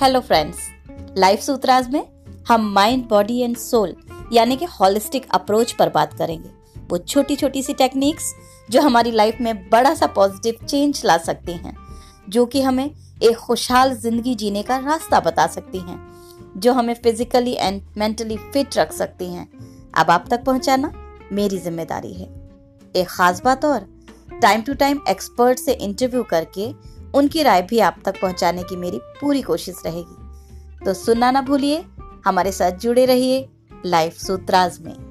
Hello 0.00 0.18
friends 0.20 0.58
life 1.18 1.40
सूत्राज 1.40 1.88
में 1.90 2.02
हम 2.48 2.66
mind 2.72 3.02
body 3.08 3.38
and 3.38 3.56
soul 3.56 3.94
यानी 4.32 4.56
कि 4.56 4.64
हॉलिस्टिक 4.70 5.26
अप्रोच 5.30 5.72
पर 5.72 5.88
बात 5.88 6.12
करेंगे। 6.18 6.50
वो 6.90 6.98
छोटी 6.98 7.36
छोटी 7.36 7.62
सी 7.62 7.74
टेक्निक्स 7.74 8.32
जो 8.70 8.80
हमारी 8.80 9.10
लाइफ 9.10 9.40
में 9.40 9.68
बड़ा 9.70 9.94
सा 9.94 10.06
पॉजिटिव 10.06 10.66
चेंज 10.66 11.02
ला 11.04 11.16
सकती 11.18 11.52
हैं, 11.52 11.74
जो 12.28 12.44
कि 12.46 12.60
हमें 12.62 12.84
एक 12.84 13.36
खुशहाल 13.36 13.94
ज़िंदगी 13.96 14.34
जीने 14.34 14.62
का 14.62 14.76
रास्ता 14.78 15.20
बता 15.20 15.46
सकती 15.46 15.78
हैं, 15.78 15.98
जो 16.56 16.72
हमें 16.72 16.94
फिजिकली 16.94 17.54
एंड 17.54 17.82
मेंटली 17.98 18.36
फिट 18.52 18.78
रख 18.78 18.92
सकती 18.92 19.32
हैं। 19.32 19.48
अब 19.94 20.10
आप 20.10 20.28
तक 20.30 20.44
पहुंचाना 20.44 20.92
मेरी 21.32 21.58
ज़िम्मेदारी 21.58 22.12
है। 22.12 22.28
एक 22.94 23.08
खास 23.08 23.42
बात 23.44 23.64
और 23.64 23.88
टाइम 24.42 24.62
टू 24.62 24.74
टाइम 24.74 25.00
एक्सपर्ट 25.08 25.58
से 25.58 25.72
इंटरव्यू 25.74 26.22
करके 26.22 26.72
उनकी 27.14 27.42
राय 27.42 27.62
भी 27.62 27.78
आप 27.78 27.96
तक 28.04 28.20
पहुँचाने 28.20 28.62
की 28.62 28.76
मेरी 28.76 29.00
पूरी 29.20 29.42
कोशिश 29.42 29.82
रहेगी। 29.86 30.84
तो 30.84 30.94
सुनना 30.94 31.30
ना 31.30 31.42
भूलिए, 31.42 31.84
हमारे 32.24 32.52
साथ 32.52 32.72
जुड़े 32.72 33.06
रहिए 33.06 33.48
लाइफ 33.86 34.16
सूत्राज 34.16 34.78
में। 34.80 35.07